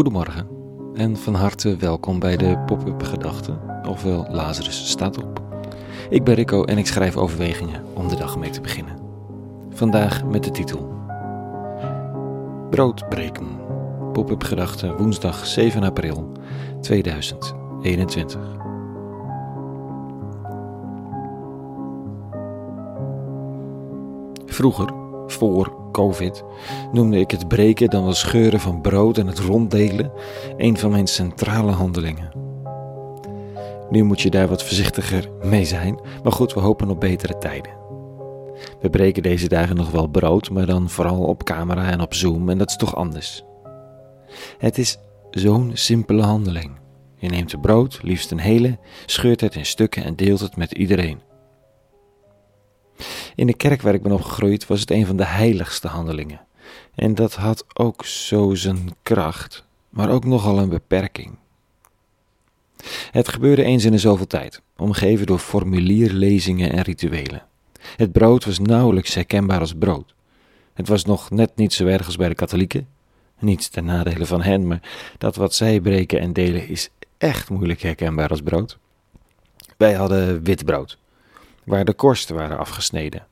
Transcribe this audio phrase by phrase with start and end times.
[0.00, 0.48] Goedemorgen
[0.94, 5.42] en van harte welkom bij de Pop-up Gedachten, ofwel Lazarus staat op.
[6.10, 8.98] Ik ben Rico en ik schrijf overwegingen om de dag mee te beginnen.
[9.70, 10.88] Vandaag met de titel
[12.70, 13.46] Broodbreken.
[14.12, 16.32] Pop-up Gedachten woensdag 7 april
[16.80, 18.40] 2021.
[24.46, 24.92] Vroeger,
[25.26, 26.44] voor COVID,
[26.92, 30.12] noemde ik het breken dan wel scheuren van brood en het ronddelen
[30.56, 32.32] een van mijn centrale handelingen.
[33.90, 37.72] Nu moet je daar wat voorzichtiger mee zijn, maar goed, we hopen op betere tijden.
[38.80, 42.48] We breken deze dagen nog wel brood, maar dan vooral op camera en op Zoom
[42.48, 43.44] en dat is toch anders.
[44.58, 44.98] Het is
[45.30, 46.78] zo'n simpele handeling.
[47.16, 50.72] Je neemt het brood, liefst een hele, scheurt het in stukken en deelt het met
[50.72, 51.29] iedereen.
[53.34, 56.40] In de kerk waar ik ben opgegroeid was het een van de heiligste handelingen.
[56.94, 61.38] En dat had ook zo zijn kracht, maar ook nogal een beperking.
[63.10, 67.42] Het gebeurde eens in de zoveel tijd, omgeven door formulierlezingen en rituelen.
[67.96, 70.14] Het brood was nauwelijks herkenbaar als brood.
[70.74, 72.88] Het was nog net niet zo erg als bij de katholieken.
[73.38, 74.80] Niets ten nadele van hen, maar
[75.18, 78.78] dat wat zij breken en delen is echt moeilijk herkenbaar als brood.
[79.76, 80.98] Wij hadden wit brood,
[81.70, 83.26] waar de korsten waren afgesneden.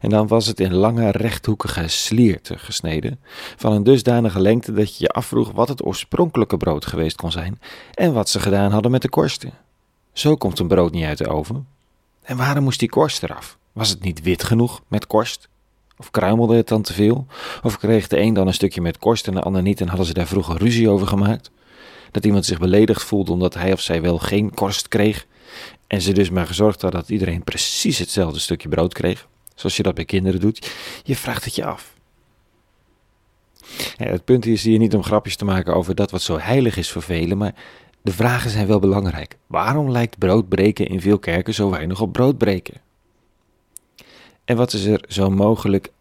[0.00, 3.20] En dan was het in lange rechthoekige slierten gesneden,
[3.56, 7.60] van een dusdanige lengte dat je je afvroeg wat het oorspronkelijke brood geweest kon zijn
[7.94, 9.52] en wat ze gedaan hadden met de korsten.
[10.12, 11.66] Zo komt een brood niet uit de oven.
[12.22, 13.58] En waarom moest die korst eraf?
[13.72, 15.48] Was het niet wit genoeg met korst?
[15.96, 17.26] Of kruimelde het dan te veel?
[17.62, 20.06] Of kreeg de een dan een stukje met korst en de ander niet en hadden
[20.06, 21.50] ze daar vroeger ruzie over gemaakt?
[22.10, 25.26] Dat iemand zich beledigd voelde omdat hij of zij wel geen korst kreeg
[25.86, 29.26] en ze dus maar gezorgd dat iedereen precies hetzelfde stukje brood kreeg?
[29.54, 30.72] zoals je dat bij kinderen doet.
[31.04, 31.92] Je vraagt het je af.
[33.96, 36.90] Het punt is hier niet om grapjes te maken over dat wat zo heilig is
[36.90, 37.54] voor velen, maar
[38.02, 39.36] de vragen zijn wel belangrijk.
[39.46, 42.80] Waarom lijkt broodbreken in veel kerken zo weinig op broodbreken?
[44.44, 45.92] En wat is er zo mogelijk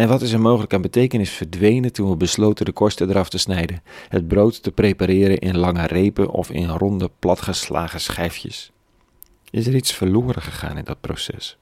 [0.00, 3.38] en wat is er mogelijk aan betekenis verdwenen toen we besloten de korsten eraf te
[3.38, 8.70] snijden, het brood te prepareren in lange repen of in ronde platgeslagen schijfjes?
[9.50, 11.56] Is er iets verloren gegaan in dat proces?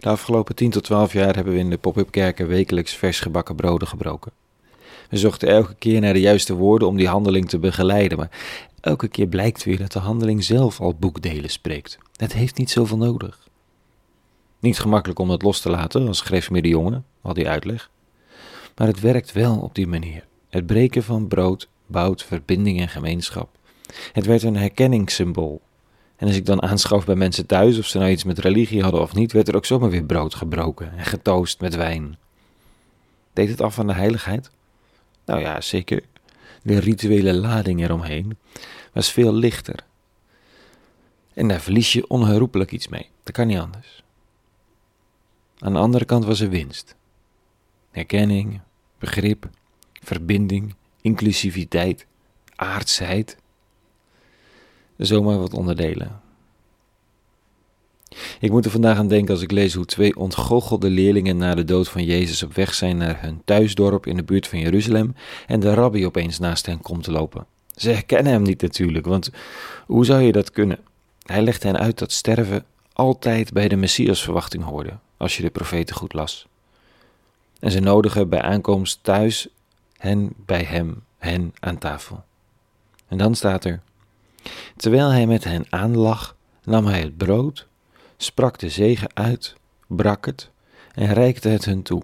[0.00, 3.56] De afgelopen 10 tot 12 jaar hebben we in de pop-up kerken wekelijks vers gebakken
[3.56, 4.32] broden gebroken.
[5.10, 8.30] We zochten elke keer naar de juiste woorden om die handeling te begeleiden, maar
[8.80, 11.98] elke keer blijkt weer dat de handeling zelf al boekdelen spreekt.
[12.16, 13.47] Het heeft niet zoveel nodig.
[14.58, 17.90] Niet gemakkelijk om het los te laten, als schreef me de jongen, al die uitleg.
[18.76, 20.26] Maar het werkt wel op die manier.
[20.48, 23.48] Het breken van brood bouwt verbinding en gemeenschap.
[24.12, 25.60] Het werd een herkenningssymbool
[26.18, 29.00] en als ik dan aanschoof bij mensen thuis of ze nou iets met religie hadden
[29.00, 32.18] of niet, werd er ook zomaar weer brood gebroken en getoost met wijn.
[33.32, 34.50] Deed het af van de heiligheid?
[35.24, 36.02] Nou ja, zeker.
[36.62, 38.38] De rituele lading eromheen
[38.92, 39.84] was veel lichter.
[41.34, 43.08] En daar verlies je onherroepelijk iets mee.
[43.22, 44.02] Dat kan niet anders.
[45.58, 46.96] Aan de andere kant was er winst.
[47.90, 48.60] Herkenning,
[48.98, 49.48] begrip,
[49.92, 52.06] verbinding, inclusiviteit,
[52.56, 53.36] aardsheid
[55.06, 56.20] zomaar wat onderdelen.
[58.40, 61.64] Ik moet er vandaag aan denken als ik lees hoe twee ontgoochelde leerlingen na de
[61.64, 65.14] dood van Jezus op weg zijn naar hun thuisdorp in de buurt van Jeruzalem
[65.46, 67.46] en de rabbi opeens naast hen komt lopen.
[67.76, 69.30] Ze herkennen hem niet natuurlijk, want
[69.86, 70.78] hoe zou je dat kunnen?
[71.22, 75.96] Hij legt hen uit dat sterven altijd bij de Messiasverwachting hoorde, als je de profeten
[75.96, 76.46] goed las.
[77.60, 79.48] En ze nodigen bij aankomst thuis
[79.96, 82.24] hen bij hem, hen aan tafel.
[83.08, 83.80] En dan staat er:
[84.76, 87.66] Terwijl hij met hen aanlag, nam hij het brood,
[88.16, 89.54] sprak de zegen uit,
[89.86, 90.50] brak het
[90.94, 92.02] en reikte het hun toe.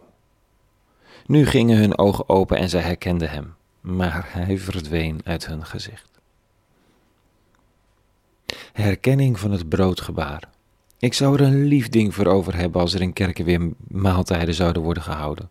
[1.27, 6.11] Nu gingen hun ogen open en zij herkenden hem, maar hij verdween uit hun gezicht.
[8.73, 10.49] Herkenning van het broodgebaar.
[10.99, 14.55] Ik zou er een lief ding voor over hebben als er in kerken weer maaltijden
[14.55, 15.51] zouden worden gehouden.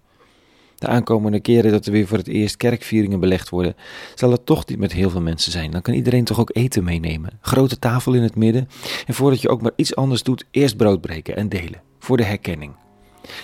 [0.84, 3.76] De aankomende keren dat er weer voor het eerst kerkvieringen belegd worden,
[4.16, 5.72] zal het toch niet met heel veel mensen zijn.
[5.72, 7.40] Dan kan iedereen toch ook eten meenemen.
[7.42, 8.68] Grote tafel in het midden.
[9.06, 11.82] En voordat je ook maar iets anders doet, eerst brood breken en delen.
[12.00, 12.76] Voor de herkenning.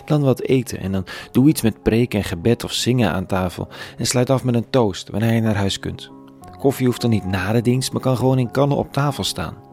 [0.06, 3.68] Dan wat eten en dan doe iets met preken en gebed of zingen aan tafel.
[3.98, 6.10] En sluit af met een toast wanneer je naar huis kunt.
[6.58, 9.69] Koffie hoeft dan niet na de dienst, maar kan gewoon in kannen op tafel staan.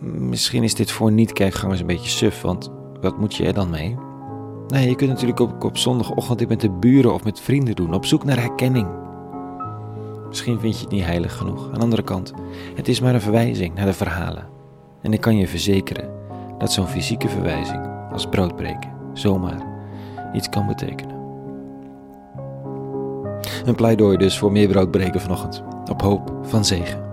[0.00, 3.96] Misschien is dit voor niet-kerkgangers een beetje suf, want wat moet je er dan mee?
[4.68, 7.94] Nee, je kunt natuurlijk ook op zondagochtend dit met de buren of met vrienden doen,
[7.94, 8.88] op zoek naar herkenning.
[10.28, 11.66] Misschien vind je het niet heilig genoeg.
[11.66, 12.32] Aan de andere kant,
[12.74, 14.48] het is maar een verwijzing naar de verhalen.
[15.02, 16.10] En ik kan je verzekeren
[16.58, 19.66] dat zo'n fysieke verwijzing als broodbreken zomaar
[20.32, 21.16] iets kan betekenen.
[23.64, 25.62] Een pleidooi dus voor meer brood breken vanochtend.
[25.90, 27.07] Op hoop van zegen.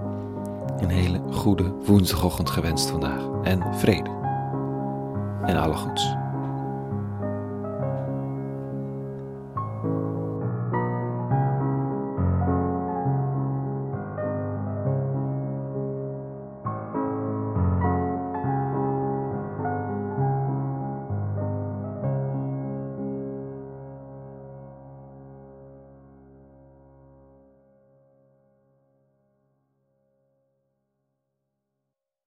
[0.79, 3.23] Een hele goede woensdagochtend gewenst vandaag.
[3.43, 4.09] En vrede.
[5.45, 6.15] En alle goeds.